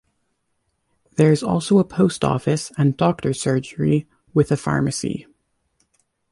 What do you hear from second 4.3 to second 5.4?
with a pharmacy.